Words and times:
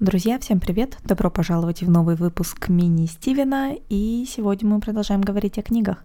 Друзья, 0.00 0.38
всем 0.38 0.60
привет! 0.60 0.96
Добро 1.04 1.30
пожаловать 1.30 1.82
в 1.82 1.90
новый 1.90 2.16
выпуск 2.16 2.70
мини 2.70 3.04
Стивена, 3.04 3.72
и 3.90 4.24
сегодня 4.26 4.66
мы 4.66 4.80
продолжаем 4.80 5.20
говорить 5.20 5.58
о 5.58 5.62
книгах. 5.62 5.98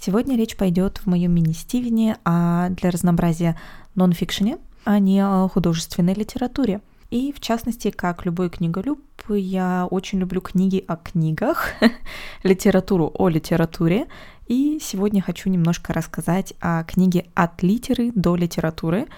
Сегодня 0.00 0.38
речь 0.38 0.56
пойдет 0.56 0.96
в 0.96 1.06
моем 1.06 1.32
мини 1.32 1.52
Стивене 1.52 2.16
а 2.24 2.70
для 2.70 2.90
разнообразия 2.90 3.60
нон-фикшене, 3.94 4.56
а 4.86 4.98
не 4.98 5.20
о 5.20 5.48
художественной 5.48 6.14
литературе. 6.14 6.80
И 7.10 7.34
в 7.36 7.40
частности, 7.40 7.90
как 7.90 8.24
любой 8.24 8.48
книголюб, 8.48 9.02
я 9.28 9.86
очень 9.90 10.18
люблю 10.18 10.40
книги 10.40 10.82
о 10.88 10.96
книгах, 10.96 11.74
литературу 12.42 13.12
о 13.12 13.28
литературе. 13.28 14.06
И 14.46 14.78
сегодня 14.80 15.20
хочу 15.20 15.50
немножко 15.50 15.92
рассказать 15.92 16.54
о 16.58 16.84
книге 16.84 17.26
«От 17.34 17.62
литеры 17.62 18.12
до 18.14 18.34
литературы», 18.34 19.08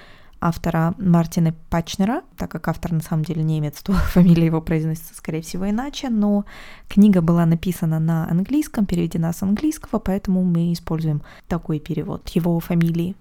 автора 0.42 0.94
Мартина 0.98 1.54
Пачнера, 1.70 2.22
так 2.36 2.50
как 2.50 2.68
автор 2.68 2.92
на 2.92 3.00
самом 3.00 3.24
деле 3.24 3.42
немец, 3.42 3.80
то 3.82 3.92
фамилия 4.12 4.46
его 4.46 4.60
произносится, 4.60 5.14
скорее 5.14 5.40
всего, 5.40 5.70
иначе, 5.70 6.10
но 6.10 6.44
книга 6.88 7.22
была 7.22 7.46
написана 7.46 8.00
на 8.00 8.28
английском, 8.28 8.84
переведена 8.84 9.32
с 9.32 9.42
английского, 9.42 9.98
поэтому 9.98 10.42
мы 10.42 10.72
используем 10.72 11.22
такой 11.48 11.78
перевод 11.78 12.28
его 12.30 12.58
фамилии. 12.60 13.14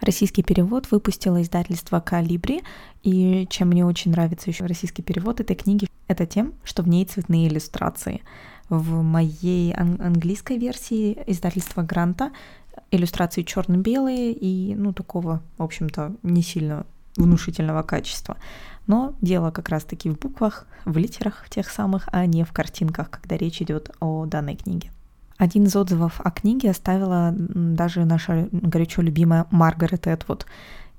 Российский 0.00 0.42
перевод 0.42 0.90
выпустило 0.90 1.40
издательство 1.42 2.00
«Калибри», 2.00 2.62
и 3.02 3.46
чем 3.50 3.68
мне 3.68 3.84
очень 3.84 4.10
нравится 4.10 4.50
еще 4.50 4.66
российский 4.66 5.02
перевод 5.02 5.40
этой 5.40 5.56
книги, 5.56 5.88
это 6.08 6.26
тем, 6.26 6.54
что 6.64 6.82
в 6.82 6.88
ней 6.88 7.04
цветные 7.04 7.48
иллюстрации. 7.48 8.22
В 8.78 9.02
моей 9.02 9.72
ан- 9.72 10.00
английской 10.00 10.58
версии 10.58 11.16
издательства 11.26 11.82
Гранта 11.82 12.32
иллюстрации 12.90 13.42
черно-белые 13.42 14.32
и, 14.32 14.74
ну, 14.74 14.92
такого, 14.92 15.42
в 15.58 15.62
общем-то, 15.62 16.16
не 16.24 16.42
сильно 16.42 16.84
внушительного 17.16 17.82
качества. 17.82 18.36
Но 18.88 19.14
дело 19.20 19.52
как 19.52 19.68
раз-таки 19.68 20.10
в 20.10 20.18
буквах, 20.18 20.66
в 20.84 20.96
литерах 20.96 21.48
тех 21.48 21.70
самых, 21.70 22.08
а 22.10 22.26
не 22.26 22.44
в 22.44 22.52
картинках, 22.52 23.10
когда 23.10 23.36
речь 23.36 23.62
идет 23.62 23.90
о 24.00 24.26
данной 24.26 24.56
книге. 24.56 24.90
Один 25.36 25.64
из 25.64 25.76
отзывов 25.76 26.20
о 26.20 26.30
книге 26.32 26.70
оставила 26.70 27.32
даже 27.32 28.04
наша 28.04 28.48
горячо 28.50 29.02
любимая 29.02 29.46
Маргарет 29.52 30.08
Этвуд. 30.08 30.46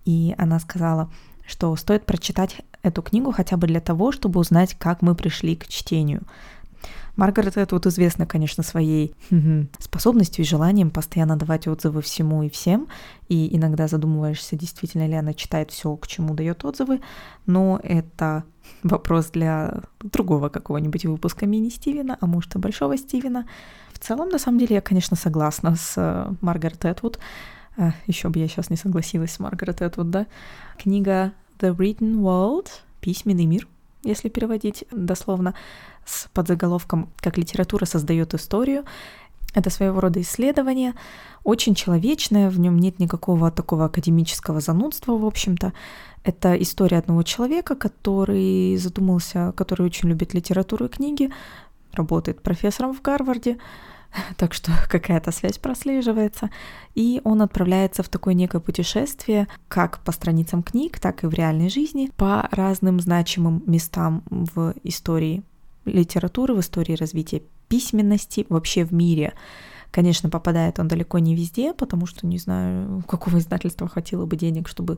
И 0.06 0.34
она 0.38 0.60
сказала, 0.60 1.10
что 1.46 1.76
стоит 1.76 2.06
прочитать 2.06 2.62
эту 2.84 3.02
книгу 3.02 3.32
хотя 3.32 3.58
бы 3.58 3.68
для 3.68 3.82
того, 3.82 4.12
чтобы 4.12 4.40
узнать, 4.40 4.76
как 4.76 5.02
мы 5.02 5.16
пришли 5.16 5.56
к 5.56 5.68
чтению. 5.68 6.22
Маргарет 7.16 7.58
это 7.58 7.76
вот 7.76 7.86
известна, 7.86 8.26
конечно, 8.26 8.64
своей 8.64 9.16
способностью 9.80 10.44
и 10.44 10.48
желанием 10.48 10.90
постоянно 10.92 11.38
давать 11.38 11.68
отзывы 11.68 12.02
всему 12.02 12.44
и 12.44 12.50
всем, 12.50 12.88
и 13.30 13.56
иногда 13.56 13.88
задумываешься, 13.88 14.56
действительно 14.56 15.08
ли 15.08 15.14
она 15.14 15.34
читает 15.34 15.72
все, 15.72 15.96
к 15.96 16.08
чему 16.08 16.34
дает 16.34 16.66
отзывы, 16.66 17.02
но 17.46 17.80
это 17.84 18.44
вопрос 18.84 19.32
для 19.32 19.82
другого 20.02 20.50
какого-нибудь 20.50 21.06
выпуска 21.06 21.46
мини-Стивена, 21.46 22.18
а 22.20 22.26
может 22.26 22.56
и 22.56 22.60
большого 22.60 22.98
Стивена. 22.98 23.46
В 23.94 24.00
целом, 24.00 24.30
на 24.30 24.40
самом 24.40 24.60
деле, 24.60 24.76
я, 24.76 24.82
конечно, 24.82 25.16
согласна 25.16 25.76
с 25.76 25.94
э, 25.96 26.34
Маргарет 26.42 26.84
Этвуд. 26.84 27.20
А, 27.78 27.94
еще 28.08 28.30
бы 28.30 28.40
я 28.40 28.48
сейчас 28.48 28.70
не 28.70 28.76
согласилась 28.76 29.32
с 29.32 29.40
Маргарет 29.40 29.82
Этвуд, 29.82 30.10
да? 30.10 30.28
Книга 30.78 31.32
The 31.60 31.76
Written 31.76 32.16
World, 32.16 32.68
письменный 33.00 33.46
мир, 33.46 33.68
если 34.06 34.30
переводить 34.30 34.86
дословно, 34.92 35.54
с 36.06 36.28
подзаголовком 36.34 37.10
«Как 37.18 37.38
литература 37.38 37.86
создает 37.86 38.34
историю». 38.34 38.86
Это 39.54 39.70
своего 39.70 40.02
рода 40.02 40.20
исследование, 40.20 40.94
очень 41.46 41.76
человечное, 41.76 42.50
в 42.50 42.60
нем 42.60 42.78
нет 42.78 43.00
никакого 43.00 43.52
такого 43.52 43.86
академического 43.86 44.60
занудства, 44.60 45.18
в 45.18 45.26
общем-то. 45.26 45.72
Это 46.26 46.62
история 46.62 46.98
одного 46.98 47.24
человека, 47.24 47.76
который 47.76 48.76
задумался, 48.76 49.54
который 49.56 49.86
очень 49.86 50.10
любит 50.10 50.34
литературу 50.34 50.86
и 50.86 50.90
книги, 50.90 51.32
работает 51.94 52.42
профессором 52.42 52.94
в 52.94 53.02
Гарварде, 53.02 53.58
так 54.38 54.54
что 54.54 54.72
какая-то 54.90 55.32
связь 55.32 55.58
прослеживается. 55.58 56.50
И 56.94 57.22
он 57.24 57.42
отправляется 57.42 58.04
в 58.04 58.10
такое 58.10 58.34
некое 58.34 58.60
путешествие, 58.60 59.48
как 59.68 60.00
по 60.00 60.12
страницам 60.12 60.64
книг, 60.64 61.00
так 61.00 61.24
и 61.24 61.28
в 61.28 61.34
реальной 61.34 61.70
жизни, 61.70 62.12
по 62.16 62.48
разным 62.52 63.00
значимым 63.00 63.64
местам 63.66 64.24
в 64.30 64.74
истории 64.84 65.44
литературы, 65.86 66.54
в 66.54 66.60
истории 66.60 66.96
развития 66.96 67.44
письменности 67.68 68.46
вообще 68.50 68.86
в 68.86 68.92
мире. 68.92 69.34
Конечно, 69.92 70.30
попадает 70.30 70.80
он 70.80 70.88
далеко 70.88 71.20
не 71.20 71.36
везде, 71.36 71.74
потому 71.74 72.06
что 72.06 72.28
не 72.28 72.38
знаю, 72.38 73.04
какого 73.08 73.40
издательства 73.40 73.88
хватило 73.88 74.26
бы 74.26 74.36
денег, 74.36 74.68
чтобы 74.68 74.98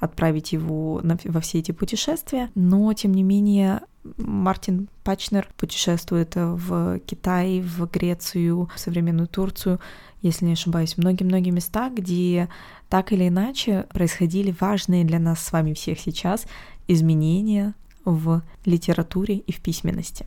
отправить 0.00 0.52
его 0.52 1.00
на, 1.02 1.18
во 1.24 1.40
все 1.40 1.58
эти 1.58 1.72
путешествия. 1.72 2.50
Но, 2.54 2.92
тем 2.92 3.12
не 3.12 3.22
менее, 3.22 3.82
Мартин 4.16 4.88
Пачнер 5.04 5.48
путешествует 5.56 6.32
в 6.34 6.98
Китай, 7.00 7.60
в 7.60 7.86
Грецию, 7.90 8.68
в 8.74 8.78
современную 8.78 9.28
Турцию, 9.28 9.80
если 10.22 10.46
не 10.46 10.52
ошибаюсь, 10.52 10.96
многие-многие 10.96 11.50
места, 11.50 11.90
где 11.90 12.48
так 12.88 13.12
или 13.12 13.28
иначе 13.28 13.86
происходили 13.90 14.54
важные 14.58 15.04
для 15.04 15.18
нас 15.18 15.40
с 15.40 15.52
вами 15.52 15.74
всех 15.74 16.00
сейчас 16.00 16.46
изменения 16.86 17.74
в 18.04 18.42
литературе 18.64 19.36
и 19.36 19.52
в 19.52 19.60
письменности. 19.60 20.26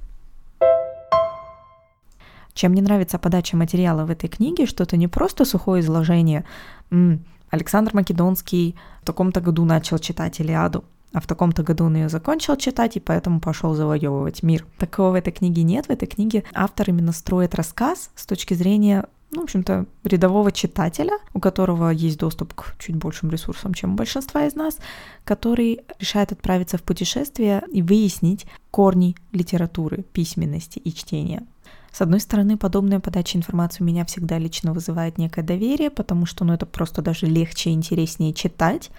Чем 2.61 2.73
мне 2.73 2.83
нравится 2.83 3.17
подача 3.17 3.57
материала 3.57 4.05
в 4.05 4.11
этой 4.11 4.29
книге, 4.29 4.67
что 4.67 4.83
это 4.83 4.95
не 4.95 5.07
просто 5.07 5.45
сухое 5.45 5.81
изложение. 5.81 6.45
Александр 7.49 7.95
Македонский 7.95 8.75
в 9.01 9.05
таком-то 9.05 9.41
году 9.41 9.65
начал 9.65 9.97
читать 9.97 10.39
Илиаду, 10.39 10.83
а 11.11 11.21
в 11.21 11.25
таком-то 11.25 11.63
году 11.63 11.85
он 11.85 11.95
ее 11.95 12.07
закончил 12.07 12.55
читать 12.57 12.97
и 12.97 12.99
поэтому 12.99 13.39
пошел 13.39 13.73
завоевывать 13.73 14.43
мир. 14.43 14.63
Такого 14.77 15.09
в 15.09 15.13
этой 15.15 15.33
книге 15.33 15.63
нет. 15.63 15.87
В 15.87 15.89
этой 15.89 16.07
книге 16.07 16.43
автор 16.53 16.87
именно 16.87 17.13
строит 17.13 17.55
рассказ 17.55 18.11
с 18.13 18.27
точки 18.27 18.53
зрения 18.53 19.07
ну, 19.31 19.41
в 19.41 19.43
общем-то, 19.45 19.87
рядового 20.03 20.51
читателя, 20.51 21.17
у 21.33 21.39
которого 21.39 21.89
есть 21.89 22.19
доступ 22.19 22.53
к 22.53 22.75
чуть 22.77 22.97
большим 22.97 23.31
ресурсам, 23.31 23.73
чем 23.73 23.93
у 23.93 23.95
большинства 23.95 24.45
из 24.45 24.53
нас, 24.53 24.77
который 25.23 25.79
решает 25.99 26.31
отправиться 26.31 26.77
в 26.77 26.83
путешествие 26.83 27.63
и 27.71 27.81
выяснить 27.81 28.45
корни 28.69 29.15
литературы, 29.31 30.03
письменности 30.13 30.77
и 30.77 30.93
чтения. 30.93 31.47
С 31.91 32.01
одной 32.01 32.19
стороны, 32.21 32.57
подобная 32.57 32.99
подача 32.99 33.37
информации 33.37 33.83
у 33.83 33.85
меня 33.85 34.05
всегда 34.05 34.37
лично 34.37 34.73
вызывает 34.73 35.17
некое 35.17 35.43
доверие, 35.43 35.89
потому 35.89 36.25
что 36.25 36.45
ну, 36.45 36.53
это 36.53 36.65
просто 36.65 37.01
даже 37.01 37.25
легче 37.25 37.69
и 37.69 37.73
интереснее 37.73 38.33
читать, 38.33 38.91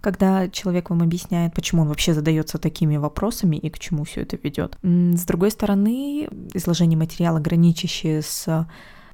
когда 0.00 0.48
человек 0.48 0.90
вам 0.90 1.02
объясняет, 1.02 1.54
почему 1.54 1.82
он 1.82 1.88
вообще 1.88 2.12
задается 2.12 2.58
такими 2.58 2.96
вопросами 2.96 3.56
и 3.56 3.70
к 3.70 3.78
чему 3.78 4.04
все 4.04 4.22
это 4.22 4.36
ведет. 4.42 4.76
С 4.82 5.24
другой 5.24 5.50
стороны, 5.52 6.28
изложение 6.54 6.98
материала, 6.98 7.38
граничащее 7.38 8.22
с 8.22 8.66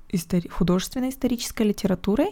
истори- 0.08 0.48
художественной 0.48 1.10
исторической 1.10 1.64
литературой, 1.64 2.28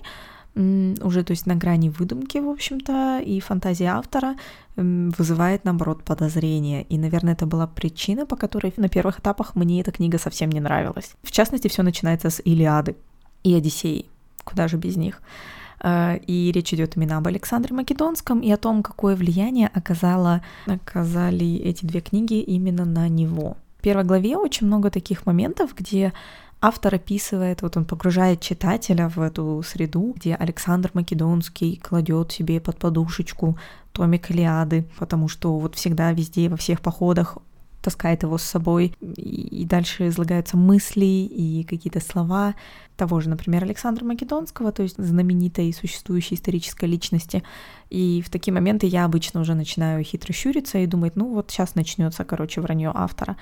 уже, 0.57 1.25
то 1.25 1.33
есть 1.33 1.47
на 1.47 1.57
грани 1.57 1.89
выдумки, 1.89 2.39
в 2.39 2.49
общем-то, 2.49 3.21
и 3.25 3.41
фантазии 3.41 3.87
автора 3.87 4.37
вызывает, 4.77 5.65
наоборот, 5.65 6.05
подозрение. 6.05 6.85
И, 6.85 6.99
наверное, 6.99 7.35
это 7.35 7.47
была 7.47 7.67
причина, 7.67 8.27
по 8.27 8.37
которой 8.37 8.73
на 8.77 8.89
первых 8.89 9.19
этапах 9.19 9.57
мне 9.57 9.81
эта 9.81 9.91
книга 9.91 10.19
совсем 10.19 10.51
не 10.51 10.61
нравилась. 10.61 11.15
В 11.23 11.33
частности, 11.33 11.69
все 11.69 11.83
начинается 11.83 12.31
с 12.31 12.41
Илиады 12.45 12.97
и 13.43 13.55
Одиссеи. 13.55 14.07
Куда 14.45 14.69
же 14.69 14.77
без 14.77 14.97
них? 14.97 15.23
А, 15.81 16.15
и 16.15 16.51
речь 16.53 16.73
идет 16.73 16.97
именно 16.97 17.19
об 17.19 17.27
Александре 17.27 17.75
Македонском 17.75 18.41
и 18.41 18.51
о 18.51 18.57
том, 18.57 18.83
какое 18.83 19.17
влияние 19.17 19.69
оказало, 19.69 20.41
оказали 20.67 21.57
эти 21.57 21.85
две 21.85 22.01
книги 22.01 22.41
именно 22.41 22.85
на 22.85 23.09
него. 23.09 23.57
Первой 23.85 24.05
главе 24.05 24.39
очень 24.39 24.67
много 24.67 24.91
таких 24.91 25.27
моментов, 25.27 25.75
где 25.77 26.15
автор 26.63 26.95
описывает, 26.95 27.61
вот 27.61 27.77
он 27.77 27.85
погружает 27.85 28.41
читателя 28.41 29.11
в 29.11 29.21
эту 29.21 29.63
среду, 29.63 30.15
где 30.17 30.35
Александр 30.35 30.91
Македонский 30.95 31.77
кладет 31.77 32.33
себе 32.33 32.63
под 32.63 32.79
подушечку 32.79 33.59
томик 33.93 34.31
Илиады, 34.31 34.87
потому 34.99 35.29
что 35.29 35.59
вот 35.59 35.75
всегда 35.75 36.13
везде, 36.13 36.49
во 36.49 36.57
всех 36.57 36.81
походах 36.81 37.37
таскает 37.83 38.23
его 38.23 38.39
с 38.39 38.43
собой, 38.43 38.95
и 39.03 39.67
дальше 39.69 40.09
излагаются 40.09 40.57
мысли 40.57 41.05
и 41.05 41.65
какие-то 41.69 42.01
слова 42.01 42.55
того 42.97 43.21
же, 43.21 43.29
например, 43.29 43.65
Александра 43.65 44.05
Македонского, 44.07 44.73
то 44.73 44.83
есть 44.83 44.97
знаменитой 44.97 45.69
и 45.69 45.73
существующей 45.73 46.37
исторической 46.37 46.87
личности. 46.87 47.43
И 47.91 48.23
в 48.25 48.31
такие 48.31 48.55
моменты 48.55 48.87
я 48.87 49.05
обычно 49.05 49.41
уже 49.41 49.55
начинаю 49.55 50.03
хитро 50.03 50.33
щуриться 50.33 50.79
и 50.79 50.87
думать, 50.87 51.17
ну 51.17 51.35
вот 51.35 51.51
сейчас 51.51 51.75
начнется, 51.75 52.25
короче, 52.25 52.63
вранье 52.63 52.91
автора. 52.95 53.37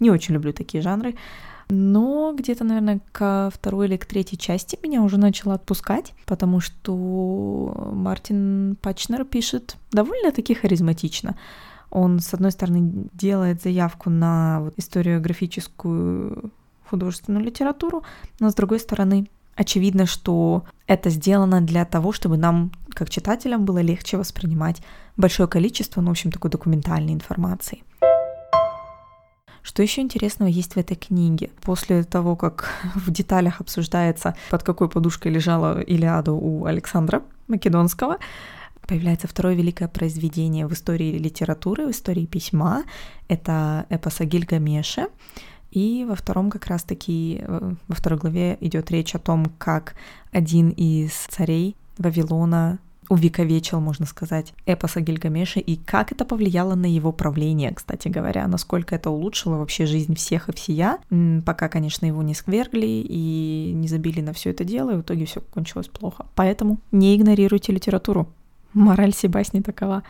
Не 0.00 0.10
очень 0.10 0.34
люблю 0.34 0.52
такие 0.52 0.82
жанры. 0.82 1.14
Но 1.68 2.32
где-то, 2.36 2.64
наверное, 2.64 3.00
ко 3.10 3.50
второй 3.52 3.86
или 3.88 3.96
к 3.96 4.06
третьей 4.06 4.38
части 4.38 4.78
меня 4.82 5.02
уже 5.02 5.18
начало 5.18 5.54
отпускать, 5.54 6.14
потому 6.24 6.60
что 6.60 7.90
Мартин 7.92 8.76
Пачнер 8.80 9.24
пишет 9.24 9.76
довольно-таки 9.90 10.54
харизматично. 10.54 11.36
Он, 11.90 12.20
с 12.20 12.32
одной 12.34 12.52
стороны, 12.52 13.08
делает 13.14 13.62
заявку 13.62 14.10
на 14.10 14.60
вот 14.60 14.74
историографическую 14.76 16.52
художественную 16.88 17.44
литературу, 17.44 18.04
но 18.38 18.50
с 18.50 18.54
другой 18.54 18.78
стороны, 18.78 19.28
очевидно, 19.56 20.06
что 20.06 20.64
это 20.86 21.10
сделано 21.10 21.60
для 21.60 21.84
того, 21.84 22.12
чтобы 22.12 22.36
нам, 22.36 22.70
как 22.90 23.10
читателям, 23.10 23.64
было 23.64 23.78
легче 23.78 24.16
воспринимать 24.16 24.82
большое 25.16 25.48
количество, 25.48 26.00
ну, 26.00 26.08
в 26.08 26.10
общем, 26.10 26.30
такой 26.30 26.50
документальной 26.50 27.12
информации. 27.12 27.82
Что 29.66 29.82
еще 29.82 30.00
интересного 30.00 30.48
есть 30.48 30.74
в 30.74 30.76
этой 30.76 30.96
книге? 30.96 31.50
После 31.60 32.04
того, 32.04 32.36
как 32.36 32.70
в 32.94 33.10
деталях 33.10 33.60
обсуждается, 33.60 34.36
под 34.48 34.62
какой 34.62 34.88
подушкой 34.88 35.32
лежала 35.32 35.80
Илиада 35.80 36.30
у 36.30 36.66
Александра 36.66 37.22
Македонского, 37.48 38.18
появляется 38.86 39.26
второе 39.26 39.56
великое 39.56 39.88
произведение 39.88 40.68
в 40.68 40.72
истории 40.72 41.18
литературы, 41.18 41.88
в 41.88 41.90
истории 41.90 42.26
письма. 42.26 42.84
Это 43.26 43.86
эпос 43.88 44.20
о 44.20 44.24
Гильгамеше. 44.24 45.08
И 45.72 46.06
во 46.08 46.14
втором 46.14 46.48
как 46.48 46.66
раз-таки, 46.66 47.40
э, 47.42 47.74
во 47.88 47.94
второй 47.96 48.20
главе 48.20 48.56
идет 48.60 48.92
речь 48.92 49.16
о 49.16 49.18
том, 49.18 49.46
как 49.58 49.96
один 50.30 50.70
из 50.70 51.12
царей 51.12 51.74
Вавилона 51.98 52.78
увековечил, 53.08 53.80
можно 53.80 54.06
сказать, 54.06 54.52
эпоса 54.66 55.00
Гильгамеша 55.00 55.60
и 55.60 55.76
как 55.76 56.12
это 56.12 56.24
повлияло 56.24 56.74
на 56.74 56.86
его 56.86 57.12
правление, 57.12 57.72
кстати 57.72 58.08
говоря, 58.08 58.46
насколько 58.48 58.94
это 58.94 59.10
улучшило 59.10 59.56
вообще 59.56 59.86
жизнь 59.86 60.14
всех 60.14 60.48
и 60.48 60.52
всея, 60.52 60.98
пока, 61.44 61.68
конечно, 61.68 62.06
его 62.06 62.22
не 62.22 62.34
свергли 62.34 62.86
и 62.86 63.72
не 63.74 63.88
забили 63.88 64.20
на 64.20 64.32
все 64.32 64.50
это 64.50 64.64
дело, 64.64 64.90
и 64.90 64.96
в 64.96 65.02
итоге 65.02 65.26
все 65.26 65.40
кончилось 65.40 65.88
плохо. 65.88 66.26
Поэтому 66.34 66.78
не 66.92 67.16
игнорируйте 67.16 67.72
литературу. 67.72 68.28
Мораль 68.72 69.14
Себасни 69.14 69.60
такова. 69.60 70.02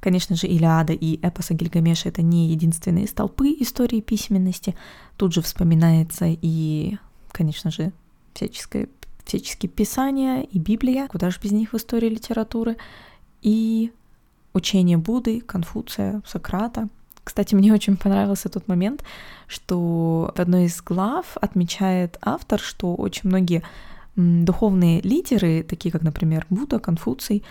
Конечно 0.00 0.34
же, 0.34 0.48
Илиада 0.48 0.92
и 0.94 1.20
эпоса 1.22 1.54
Гильгамеша— 1.54 2.08
это 2.10 2.22
не 2.22 2.48
единственные 2.48 3.06
столпы 3.06 3.50
истории 3.60 4.00
письменности. 4.00 4.74
Тут 5.16 5.32
же 5.34 5.42
вспоминается 5.42 6.26
и, 6.28 6.96
конечно 7.30 7.70
же, 7.70 7.92
всяческое 8.34 8.88
всяческие 9.32 9.70
писания 9.70 10.42
и 10.42 10.58
Библия, 10.58 11.08
куда 11.08 11.30
же 11.30 11.38
без 11.42 11.52
них 11.52 11.72
в 11.72 11.76
истории 11.76 12.08
литературы, 12.08 12.76
и 13.40 13.90
учение 14.52 14.98
Будды, 14.98 15.40
Конфуция, 15.40 16.20
Сократа. 16.26 16.88
Кстати, 17.24 17.54
мне 17.54 17.72
очень 17.72 17.96
понравился 17.96 18.50
тот 18.50 18.68
момент, 18.68 19.02
что 19.46 20.32
в 20.36 20.38
одной 20.38 20.66
из 20.66 20.82
глав 20.82 21.36
отмечает 21.40 22.18
автор, 22.20 22.60
что 22.60 22.94
очень 22.94 23.30
многие 23.30 23.62
духовные 24.16 25.00
лидеры, 25.00 25.62
такие 25.62 25.90
как, 25.90 26.02
например, 26.02 26.46
Будда, 26.50 26.78
Конфуций, 26.78 27.42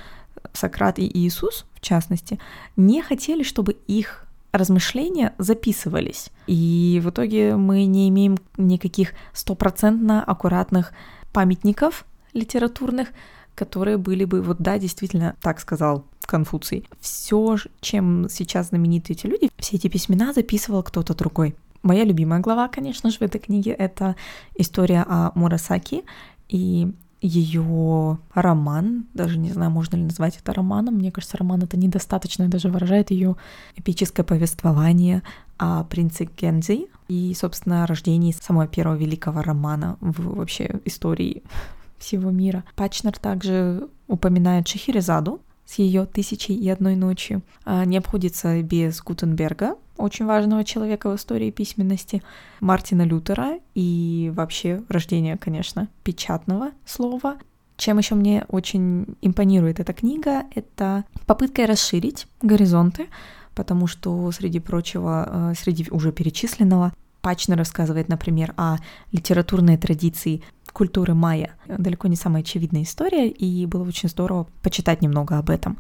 Сократ 0.54 1.00
и 1.00 1.10
Иисус, 1.20 1.66
в 1.74 1.82
частности, 1.82 2.40
не 2.76 3.02
хотели, 3.02 3.42
чтобы 3.42 3.76
их 3.88 4.28
размышления 4.52 5.34
записывались. 5.40 6.30
И 6.46 7.02
в 7.04 7.10
итоге 7.10 7.56
мы 7.56 7.86
не 7.86 8.10
имеем 8.10 8.38
никаких 8.58 9.14
стопроцентно 9.34 10.24
аккуратных 10.24 10.94
памятников 11.32 12.06
литературных, 12.34 13.10
которые 13.56 13.98
были 13.98 14.26
бы, 14.26 14.42
вот 14.42 14.58
да, 14.60 14.78
действительно, 14.80 15.36
так 15.42 15.60
сказал 15.60 16.06
Конфуций. 16.26 16.88
Все, 17.00 17.58
чем 17.82 18.28
сейчас 18.30 18.70
знамениты 18.70 19.14
эти 19.14 19.28
люди, 19.28 19.50
все 19.58 19.76
эти 19.76 19.88
письмена 19.88 20.34
записывал 20.34 20.84
кто-то 20.84 21.14
другой. 21.14 21.56
Моя 21.84 22.04
любимая 22.04 22.40
глава, 22.40 22.68
конечно 22.68 23.10
же, 23.10 23.18
в 23.18 23.22
этой 23.22 23.40
книге 23.40 23.72
это 23.72 24.16
история 24.56 25.04
о 25.08 25.32
Мурасаки 25.36 26.04
и 26.48 26.94
ее 27.22 28.18
роман, 28.34 29.06
даже 29.14 29.38
не 29.38 29.52
знаю, 29.52 29.70
можно 29.72 29.96
ли 29.96 30.04
назвать 30.04 30.38
это 30.38 30.54
романом, 30.54 30.96
мне 30.96 31.12
кажется, 31.12 31.38
роман 31.38 31.62
это 31.62 31.78
недостаточно 31.78 32.48
даже 32.48 32.70
выражает 32.70 33.12
ее 33.12 33.36
эпическое 33.76 34.24
повествование 34.24 35.22
о 35.58 35.84
принце 35.84 36.26
Гензи 36.26 36.88
и, 37.08 37.36
собственно, 37.40 37.86
рождении 37.86 38.32
самого 38.32 38.68
первого 38.68 38.96
великого 38.96 39.44
романа 39.44 39.98
в 40.02 40.36
вообще 40.36 40.80
истории 40.86 41.44
всего 42.00 42.32
мира. 42.32 42.64
Пачнер 42.76 43.18
также 43.18 43.88
упоминает 44.08 44.68
Шахерезаду 44.68 45.42
с 45.72 45.80
ее 45.80 46.06
«Тысячей 46.06 46.54
и 46.54 46.68
одной 46.70 46.96
ночью». 46.96 47.42
А, 47.64 47.86
не 47.86 47.98
обходится 47.98 48.62
без 48.62 49.02
Гутенберга, 49.02 49.76
очень 49.98 50.26
важного 50.26 50.64
человека 50.64 51.10
в 51.10 51.16
истории 51.16 51.52
письменности, 51.52 52.22
Мартина 52.60 53.04
Лютера 53.04 53.60
и 53.74 54.32
вообще 54.36 54.82
рождение, 54.90 55.38
конечно, 55.38 55.88
печатного 56.04 56.72
слова. 56.86 57.38
Чем 57.78 58.00
еще 58.00 58.16
мне 58.16 58.46
очень 58.50 59.16
импонирует 59.22 59.80
эта 59.80 59.94
книга, 59.94 60.44
это 60.56 61.06
попытка 61.26 61.66
расширить 61.66 62.28
горизонты, 62.42 63.08
потому 63.56 63.88
что, 63.88 64.30
среди 64.32 64.60
прочего, 64.60 65.52
э, 65.52 65.54
среди 65.56 65.88
уже 65.90 66.12
перечисленного, 66.12 66.92
Пачно 67.22 67.56
рассказывает, 67.56 68.10
например, 68.10 68.54
о 68.58 68.78
литературной 69.12 69.78
традиции 69.78 70.42
культуры 70.74 71.14
майя. 71.14 71.56
Далеко 71.68 72.08
не 72.08 72.16
самая 72.16 72.42
очевидная 72.42 72.84
история, 72.84 73.30
и 73.30 73.66
было 73.66 73.84
очень 73.84 74.10
здорово 74.10 74.48
почитать 74.62 75.02
немного 75.02 75.38
об 75.38 75.50
этом. 75.50 75.78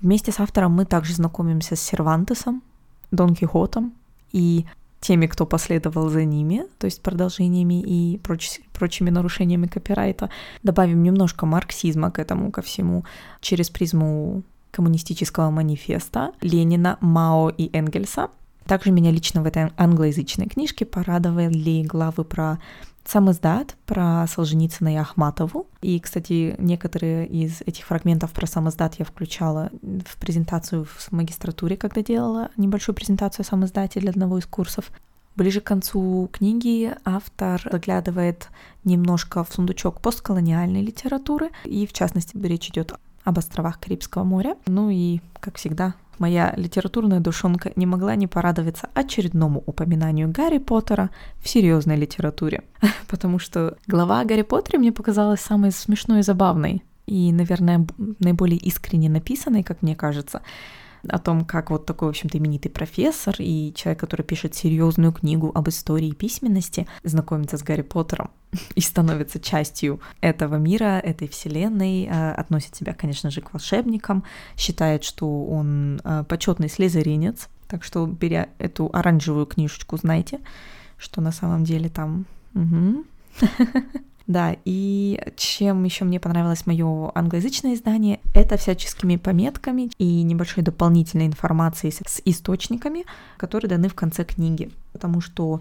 Вместе 0.00 0.32
с 0.32 0.40
автором 0.40 0.72
мы 0.72 0.84
также 0.84 1.14
знакомимся 1.14 1.76
с 1.76 1.80
Сервантесом, 1.80 2.62
Дон 3.10 3.34
Кихотом 3.34 3.94
и 4.32 4.66
теми, 5.00 5.26
кто 5.26 5.46
последовал 5.46 6.08
за 6.08 6.24
ними, 6.24 6.64
то 6.78 6.86
есть 6.86 7.02
продолжениями 7.02 7.80
и 7.80 8.18
проч, 8.18 8.60
прочими 8.72 9.10
нарушениями 9.10 9.66
копирайта. 9.66 10.30
Добавим 10.62 11.02
немножко 11.02 11.46
марксизма 11.46 12.10
к 12.10 12.18
этому, 12.18 12.50
ко 12.50 12.62
всему, 12.62 13.04
через 13.40 13.68
призму 13.68 14.42
коммунистического 14.70 15.50
манифеста 15.50 16.32
Ленина, 16.40 16.96
Мао 17.00 17.50
и 17.50 17.70
Энгельса. 17.76 18.28
Также 18.66 18.92
меня 18.92 19.10
лично 19.10 19.42
в 19.42 19.46
этой 19.46 19.70
англоязычной 19.76 20.46
книжке 20.46 20.86
порадовали 20.86 21.82
главы 21.82 22.24
про 22.24 22.58
сам 23.04 23.30
издат 23.30 23.76
про 23.86 24.26
Солженицына 24.26 24.94
и 24.94 24.96
Ахматову. 24.96 25.66
И, 25.82 26.00
кстати, 26.00 26.54
некоторые 26.58 27.26
из 27.26 27.60
этих 27.60 27.84
фрагментов 27.84 28.32
про 28.32 28.46
сам 28.46 28.68
издат 28.68 28.94
я 28.98 29.04
включала 29.04 29.70
в 29.82 30.16
презентацию 30.18 30.84
в 30.84 31.12
магистратуре, 31.12 31.76
когда 31.76 32.02
делала 32.02 32.50
небольшую 32.56 32.94
презентацию 32.94 33.44
о 33.44 33.46
сам 33.46 33.64
издате 33.64 34.00
для 34.00 34.10
одного 34.10 34.38
из 34.38 34.46
курсов. 34.46 34.90
Ближе 35.36 35.60
к 35.60 35.64
концу 35.64 36.30
книги 36.32 36.94
автор 37.04 37.60
заглядывает 37.70 38.48
немножко 38.84 39.42
в 39.42 39.52
сундучок 39.52 40.00
постколониальной 40.00 40.82
литературы, 40.82 41.50
и 41.64 41.86
в 41.86 41.92
частности 41.92 42.36
речь 42.36 42.68
идет 42.68 42.94
об 43.24 43.38
островах 43.38 43.80
Карибского 43.80 44.22
моря. 44.22 44.56
Ну 44.66 44.90
и, 44.90 45.20
как 45.40 45.56
всегда, 45.56 45.94
моя 46.18 46.54
литературная 46.56 47.20
душонка 47.20 47.72
не 47.76 47.86
могла 47.86 48.14
не 48.16 48.26
порадоваться 48.26 48.88
очередному 48.94 49.62
упоминанию 49.66 50.30
Гарри 50.30 50.58
Поттера 50.58 51.10
в 51.42 51.48
серьезной 51.48 51.96
литературе. 51.96 52.62
Потому 53.08 53.38
что 53.38 53.76
глава 53.86 54.20
о 54.20 54.24
Гарри 54.24 54.42
Поттере 54.42 54.78
мне 54.78 54.92
показалась 54.92 55.40
самой 55.40 55.72
смешной 55.72 56.20
и 56.20 56.22
забавной. 56.22 56.82
И, 57.06 57.32
наверное, 57.32 57.86
наиболее 58.18 58.58
искренне 58.58 59.10
написанной, 59.10 59.62
как 59.62 59.82
мне 59.82 59.94
кажется 59.94 60.40
о 61.08 61.18
том, 61.18 61.44
как 61.44 61.70
вот 61.70 61.86
такой, 61.86 62.08
в 62.08 62.10
общем-то, 62.10 62.38
именитый 62.38 62.70
профессор 62.70 63.34
и 63.38 63.72
человек, 63.74 64.00
который 64.00 64.22
пишет 64.22 64.54
серьезную 64.54 65.12
книгу 65.12 65.50
об 65.54 65.68
истории 65.68 66.12
письменности, 66.12 66.86
знакомится 67.02 67.56
с 67.56 67.62
Гарри 67.62 67.82
Поттером 67.82 68.30
и 68.74 68.80
становится 68.80 69.40
частью 69.40 70.00
этого 70.20 70.56
мира, 70.56 71.00
этой 71.00 71.28
вселенной, 71.28 72.04
э, 72.04 72.32
относит 72.32 72.74
себя, 72.74 72.94
конечно 72.94 73.30
же, 73.30 73.40
к 73.40 73.52
волшебникам, 73.52 74.24
считает, 74.56 75.04
что 75.04 75.44
он 75.44 76.00
э, 76.04 76.24
почетный 76.28 76.68
слезаринец, 76.68 77.48
так 77.68 77.84
что, 77.84 78.06
беря 78.06 78.48
эту 78.58 78.90
оранжевую 78.92 79.46
книжечку, 79.46 79.96
знаете, 79.96 80.40
что 80.96 81.20
на 81.20 81.32
самом 81.32 81.64
деле 81.64 81.88
там... 81.88 82.26
Угу. 82.54 83.04
Да, 84.26 84.56
и 84.64 85.20
чем 85.36 85.84
еще 85.84 86.04
мне 86.04 86.18
понравилось 86.18 86.66
мое 86.66 87.12
англоязычное 87.14 87.74
издание, 87.74 88.20
это 88.34 88.56
всяческими 88.56 89.16
пометками 89.16 89.90
и 89.98 90.22
небольшой 90.22 90.64
дополнительной 90.64 91.26
информацией 91.26 91.92
с 91.92 92.22
источниками, 92.24 93.04
которые 93.36 93.68
даны 93.68 93.88
в 93.88 93.94
конце 93.94 94.24
книги. 94.24 94.70
Потому 94.92 95.20
что 95.20 95.60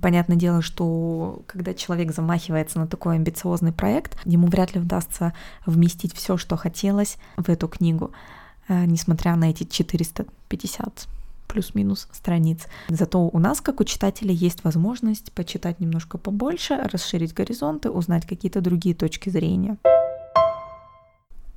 Понятное 0.00 0.36
дело, 0.36 0.62
что 0.62 1.42
когда 1.48 1.74
человек 1.74 2.14
замахивается 2.14 2.78
на 2.78 2.86
такой 2.86 3.16
амбициозный 3.16 3.72
проект, 3.72 4.16
ему 4.24 4.46
вряд 4.46 4.72
ли 4.72 4.80
удастся 4.80 5.34
вместить 5.66 6.14
все, 6.14 6.36
что 6.36 6.56
хотелось 6.56 7.16
в 7.36 7.48
эту 7.48 7.66
книгу, 7.66 8.12
э, 8.68 8.84
несмотря 8.84 9.34
на 9.34 9.50
эти 9.50 9.64
450 9.64 11.08
плюс-минус 11.46 12.08
страниц. 12.12 12.66
Зато 12.88 13.20
у 13.20 13.38
нас, 13.38 13.60
как 13.60 13.80
у 13.80 13.84
читателя, 13.84 14.32
есть 14.32 14.64
возможность 14.64 15.32
почитать 15.32 15.80
немножко 15.80 16.18
побольше, 16.18 16.76
расширить 16.92 17.34
горизонты, 17.34 17.90
узнать 17.90 18.26
какие-то 18.26 18.60
другие 18.60 18.94
точки 18.94 19.30
зрения. 19.30 19.78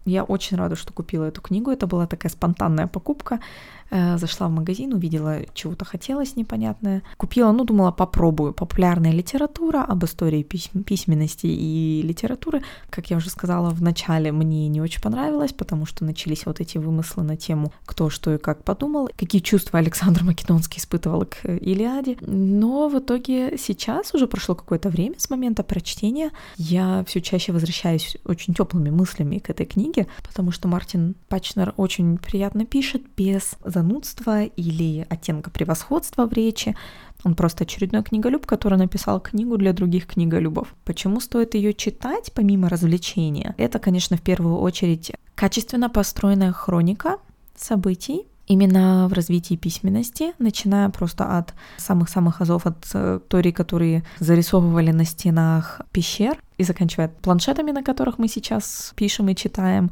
Я 0.05 0.23
очень 0.23 0.55
рада, 0.55 0.77
что 0.77 0.93
купила 0.93 1.25
эту 1.25 1.41
книгу. 1.41 1.69
Это 1.69 1.85
была 1.85 2.07
такая 2.07 2.31
спонтанная 2.31 2.87
покупка. 2.87 3.41
Э, 3.89 4.17
зашла 4.17 4.47
в 4.47 4.51
магазин, 4.51 4.93
увидела 4.93 5.41
чего-то 5.53 5.85
хотелось 5.85 6.35
непонятное. 6.35 7.03
Купила, 7.17 7.51
ну, 7.51 7.63
думала, 7.63 7.91
попробую. 7.91 8.53
Популярная 8.53 9.11
литература 9.11 9.83
об 9.83 10.03
истории 10.03 10.43
письм- 10.43 10.83
письменности 10.83 11.47
и 11.47 12.01
литературы. 12.03 12.63
Как 12.89 13.09
я 13.09 13.17
уже 13.17 13.29
сказала 13.29 13.69
в 13.69 13.81
начале, 13.81 14.31
мне 14.31 14.67
не 14.67 14.81
очень 14.81 15.01
понравилось, 15.01 15.53
потому 15.53 15.85
что 15.85 16.03
начались 16.03 16.45
вот 16.45 16.59
эти 16.59 16.77
вымыслы 16.77 17.23
на 17.23 17.37
тему, 17.37 17.71
кто 17.85 18.09
что 18.09 18.33
и 18.33 18.37
как 18.37 18.63
подумал, 18.63 19.09
какие 19.15 19.41
чувства 19.41 19.79
Александр 19.79 20.23
Македонский 20.23 20.79
испытывал 20.79 21.25
к 21.25 21.45
Илиаде. 21.45 22.17
Но 22.21 22.89
в 22.89 22.99
итоге 22.99 23.57
сейчас 23.57 24.13
уже 24.13 24.27
прошло 24.27 24.55
какое-то 24.55 24.89
время 24.89 25.15
с 25.17 25.29
момента 25.29 25.63
прочтения. 25.63 26.31
Я 26.57 27.05
все 27.07 27.21
чаще 27.21 27.53
возвращаюсь 27.53 28.17
очень 28.25 28.53
теплыми 28.53 28.89
мыслями 28.89 29.37
к 29.37 29.49
этой 29.49 29.65
книге, 29.65 30.07
потому 30.23 30.51
что 30.51 30.67
Мартин 30.67 31.15
Пачнер 31.29 31.73
очень 31.77 32.17
приятно 32.17 32.65
пишет, 32.65 33.03
без 33.15 33.55
занудства 33.77 34.43
или 34.43 35.05
оттенка 35.09 35.51
превосходства 35.51 36.25
в 36.25 36.33
речи. 36.33 36.75
Он 37.23 37.35
просто 37.35 37.63
очередной 37.63 38.03
книголюб, 38.03 38.45
который 38.45 38.77
написал 38.77 39.19
книгу 39.19 39.57
для 39.57 39.73
других 39.73 40.07
книголюбов. 40.07 40.73
Почему 40.83 41.19
стоит 41.19 41.53
ее 41.53 41.73
читать, 41.73 42.31
помимо 42.33 42.69
развлечения? 42.69 43.53
Это, 43.57 43.77
конечно, 43.79 44.17
в 44.17 44.21
первую 44.21 44.57
очередь 44.57 45.11
качественно 45.35 45.89
построенная 45.89 46.53
хроника 46.53 47.17
событий, 47.55 48.25
именно 48.47 49.07
в 49.09 49.13
развитии 49.13 49.55
письменности, 49.55 50.33
начиная 50.39 50.89
просто 50.89 51.37
от 51.37 51.53
самых-самых 51.77 52.41
азов, 52.41 52.65
от 52.65 52.83
историй, 52.85 53.51
которые 53.51 54.03
зарисовывали 54.19 54.91
на 54.91 55.05
стенах 55.05 55.81
пещер, 55.91 56.41
и 56.57 56.63
заканчивая 56.63 57.09
планшетами, 57.09 57.71
на 57.71 57.83
которых 57.83 58.17
мы 58.17 58.27
сейчас 58.27 58.93
пишем 58.95 59.29
и 59.29 59.35
читаем. 59.35 59.91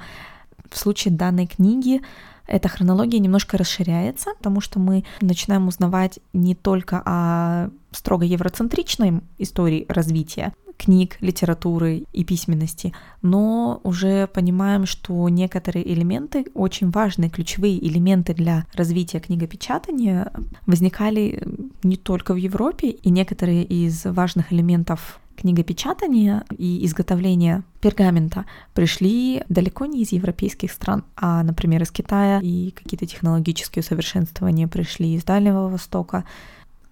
В 0.70 0.78
случае 0.78 1.14
данной 1.14 1.48
книги 1.48 2.02
эта 2.48 2.70
хронология 2.70 3.20
немножко 3.20 3.58
расширяется, 3.58 4.32
потому 4.38 4.62
что 4.62 4.80
мы 4.80 5.04
начинаем 5.22 5.68
узнавать 5.68 6.20
не 6.34 6.56
только 6.56 7.02
о 7.06 7.70
строго 7.92 8.26
евроцентричной 8.26 9.22
истории 9.38 9.86
развития 9.90 10.54
книг, 10.78 11.18
литературы 11.22 12.06
и 12.12 12.24
письменности, 12.24 12.94
но 13.22 13.80
уже 13.84 14.28
понимаем, 14.28 14.86
что 14.86 15.28
некоторые 15.30 15.92
элементы, 15.92 16.46
очень 16.54 16.90
важные 16.90 17.30
ключевые 17.30 17.84
элементы 17.86 18.34
для 18.34 18.66
развития 18.74 19.20
книгопечатания, 19.20 20.32
возникали 20.66 21.42
не 21.84 21.98
только 21.98 22.34
в 22.34 22.38
Европе, 22.38 22.90
и 22.90 23.10
некоторые 23.10 23.64
из 23.64 24.06
важных 24.06 24.52
элементов 24.52 25.20
книгопечатания 25.46 26.44
и 26.58 26.84
изготовления 26.88 27.64
пергамента 27.80 28.46
пришли 28.74 29.44
далеко 29.48 29.86
не 29.86 30.02
из 30.02 30.12
европейских 30.12 30.72
стран, 30.72 31.04
а, 31.16 31.44
например, 31.44 31.84
из 31.84 31.92
Китая, 31.92 32.40
и 32.42 32.72
какие-то 32.72 33.06
технологические 33.06 33.82
усовершенствования 33.82 34.68
пришли 34.68 35.14
из 35.14 35.24
Дальнего 35.24 35.70
Востока. 35.70 36.24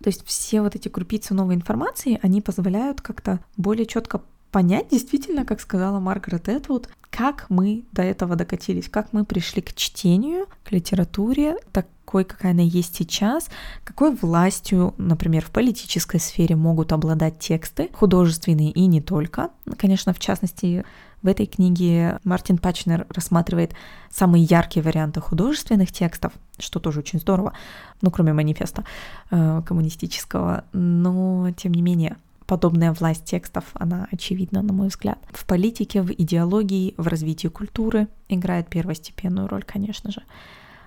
То 0.03 0.09
есть 0.09 0.23
все 0.27 0.61
вот 0.61 0.75
эти 0.75 0.87
крупицы 0.87 1.33
новой 1.33 1.55
информации, 1.55 2.19
они 2.21 2.41
позволяют 2.41 3.01
как-то 3.01 3.39
более 3.57 3.87
четко 3.87 4.21
понять 4.53 4.89
действительно, 4.89 5.45
как 5.45 5.59
сказала 5.59 5.99
Маргарет 5.99 6.47
Этвуд, 6.47 6.87
как 7.09 7.47
мы 7.49 7.83
до 7.91 8.03
этого 8.03 8.35
докатились, 8.35 8.87
как 8.87 9.11
мы 9.11 9.25
пришли 9.25 9.63
к 9.63 9.73
чтению, 9.73 10.45
к 10.63 10.71
литературе, 10.71 11.57
такой, 11.71 12.23
какая 12.23 12.51
она 12.51 12.61
есть 12.61 12.95
сейчас, 12.95 13.49
какой 13.83 14.15
властью, 14.15 14.93
например, 14.99 15.43
в 15.43 15.49
политической 15.49 16.19
сфере 16.19 16.55
могут 16.55 16.93
обладать 16.93 17.39
тексты, 17.39 17.89
художественные 17.93 18.69
и 18.69 18.85
не 18.85 19.01
только. 19.01 19.49
Конечно, 19.77 20.13
в 20.13 20.19
частности, 20.19 20.85
в 21.23 21.27
этой 21.27 21.47
книге 21.47 22.19
Мартин 22.23 22.59
Пачнер 22.59 23.07
рассматривает 23.09 23.73
самые 24.11 24.43
яркие 24.43 24.83
варианты 24.83 25.19
художественных 25.19 25.91
текстов, 25.91 26.31
что 26.59 26.79
тоже 26.79 26.99
очень 26.99 27.19
здорово, 27.19 27.53
ну, 28.01 28.11
кроме 28.11 28.33
манифеста 28.33 28.83
э, 29.31 29.63
коммунистического, 29.65 30.65
но, 30.73 31.49
тем 31.57 31.73
не 31.73 31.81
менее, 31.81 32.17
подобная 32.45 32.93
власть 32.93 33.25
текстов, 33.25 33.65
она 33.73 34.07
очевидна, 34.11 34.61
на 34.61 34.73
мой 34.73 34.87
взгляд. 34.87 35.19
В 35.31 35.45
политике, 35.45 36.01
в 36.01 36.11
идеологии, 36.11 36.93
в 36.97 37.07
развитии 37.07 37.47
культуры 37.47 38.07
играет 38.29 38.69
первостепенную 38.69 39.47
роль, 39.47 39.63
конечно 39.63 40.11
же. 40.11 40.23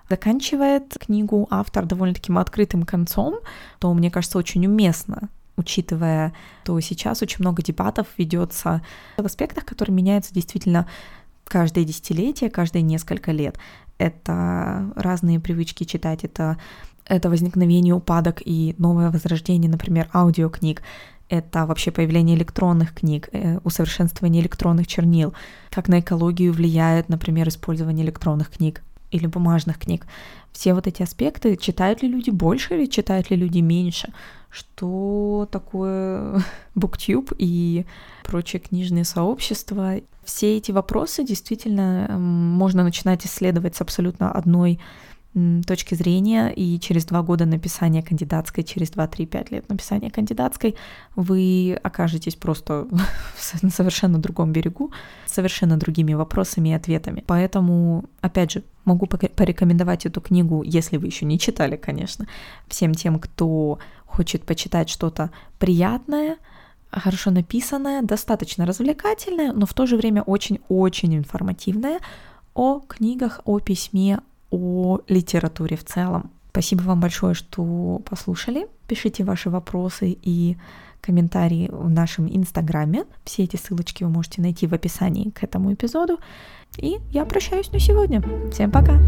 Заканчивает 0.09 0.97
книгу 1.01 1.49
автор 1.51 1.85
довольно-таки 1.85 2.33
открытым 2.33 2.85
концом, 2.85 3.41
то, 3.81 3.93
мне 3.93 4.11
кажется, 4.11 4.39
очень 4.39 4.67
уместно 4.67 5.29
учитывая, 5.57 6.33
то 6.65 6.79
сейчас 6.81 7.23
очень 7.23 7.39
много 7.41 7.63
дебатов 7.63 8.07
ведется 8.19 8.83
в 9.17 9.25
аспектах, 9.25 9.65
которые 9.65 9.95
меняются 9.95 10.35
действительно 10.35 10.87
каждое 11.45 11.85
десятилетие, 11.85 12.51
каждые 12.51 12.83
несколько 12.83 13.33
лет. 13.33 13.59
Это 13.99 14.93
разные 14.95 15.41
привычки 15.41 15.85
читать, 15.85 16.25
это, 16.25 16.59
это 17.07 17.31
возникновение 17.31 17.95
упадок 17.95 18.43
и 18.45 18.75
новое 18.79 19.11
возрождение, 19.11 19.71
например, 19.71 20.11
аудиокниг, 20.13 20.83
это 21.29 21.67
вообще 21.67 21.91
появление 21.91 22.37
электронных 22.37 22.95
книг, 22.95 23.29
э, 23.33 23.59
усовершенствование 23.65 24.43
электронных 24.43 24.87
чернил, 24.87 25.35
как 25.71 25.89
на 25.89 26.01
экологию 26.01 26.53
влияет, 26.53 27.09
например, 27.09 27.49
использование 27.49 28.05
электронных 28.05 28.51
книг 28.51 28.83
или 29.11 29.27
бумажных 29.27 29.79
книг. 29.79 30.07
Все 30.53 30.75
вот 30.75 30.87
эти 30.87 31.03
аспекты, 31.03 31.57
читают 31.57 32.03
ли 32.03 32.09
люди 32.09 32.31
больше 32.31 32.75
или 32.75 32.87
читают 32.87 33.31
ли 33.31 33.37
люди 33.37 33.59
меньше, 33.59 34.13
что 34.51 35.49
такое 35.51 36.43
BookTube 36.77 37.35
и 37.39 37.87
прочие 38.25 38.61
книжные 38.61 39.05
сообщества. 39.05 39.97
Все 40.25 40.57
эти 40.57 40.73
вопросы 40.73 41.25
действительно 41.25 42.17
можно 42.19 42.83
начинать 42.83 43.27
исследовать 43.27 43.77
с 43.77 43.81
абсолютно 43.81 44.33
одной 44.33 44.81
точки 45.67 45.95
зрения, 45.95 46.51
и 46.51 46.81
через 46.81 47.05
два 47.05 47.23
года 47.23 47.45
написания 47.45 48.03
кандидатской, 48.03 48.65
через 48.65 48.91
2-3-5 48.91 49.49
лет 49.51 49.69
написания 49.69 50.11
кандидатской, 50.11 50.77
вы 51.15 51.79
окажетесь 51.83 52.37
просто 52.37 52.87
на 53.63 53.71
совершенно 53.71 54.19
другом 54.19 54.53
берегу, 54.53 54.93
совершенно 55.27 55.77
другими 55.77 56.15
вопросами 56.15 56.71
и 56.71 56.73
ответами. 56.73 57.23
Поэтому, 57.27 58.05
опять 58.23 58.53
же, 58.53 58.63
могу 58.85 59.07
порекомендовать 59.07 60.07
эту 60.07 60.21
книгу, 60.21 60.63
если 60.63 60.97
вы 60.97 61.07
еще 61.07 61.27
не 61.27 61.39
читали, 61.39 61.77
конечно, 61.77 62.27
всем 62.69 62.95
тем, 62.95 63.19
кто 63.19 63.79
хочет 64.07 64.45
почитать 64.45 64.89
что-то 64.89 65.31
приятное, 65.59 66.39
хорошо 66.91 67.31
написанное, 67.31 68.01
достаточно 68.01 68.65
развлекательное, 68.65 69.53
но 69.53 69.67
в 69.67 69.75
то 69.75 69.87
же 69.87 69.97
время 69.97 70.23
очень-очень 70.23 71.17
информативное 71.17 71.99
о 72.55 72.81
книгах, 72.81 73.43
о 73.45 73.59
письме, 73.61 74.21
о 74.51 75.01
литературе 75.09 75.77
в 75.77 75.85
целом. 75.85 76.31
Спасибо 76.51 76.83
вам 76.83 77.01
большое, 77.01 77.35
что 77.35 78.01
послушали. 78.09 78.67
Пишите 78.87 79.25
ваши 79.25 79.51
вопросы 79.51 80.17
и 80.23 80.57
комментарии 81.01 81.69
в 81.71 81.91
нашем 81.91 82.29
инстаграме. 82.35 83.05
Все 83.25 83.45
эти 83.45 83.57
ссылочки 83.57 84.05
вы 84.05 84.11
можете 84.11 84.43
найти 84.43 84.67
в 84.67 84.75
описании 84.75 85.31
к 85.31 85.43
этому 85.43 85.73
эпизоду. 85.73 86.19
И 86.79 86.99
я 87.11 87.25
прощаюсь 87.25 87.71
на 87.73 87.79
сегодня. 87.79 88.23
Всем 88.51 88.71
пока! 88.71 88.99